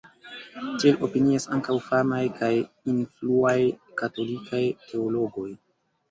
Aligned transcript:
Tiel 0.83 0.95
opinias 1.07 1.43
ankaŭ 1.57 1.75
famaj 1.89 2.21
kaj 2.39 2.49
influaj 2.93 3.57
katolikaj 4.01 4.63
teologoj. 4.87 5.47